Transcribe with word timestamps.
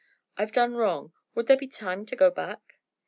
I've 0.35 0.51
done 0.51 0.73
wrong. 0.73 1.13
Would 1.35 1.45
there 1.45 1.57
be 1.57 1.67
time 1.67 2.07
to 2.07 2.15
go 2.15 2.31
back?" 2.31 2.79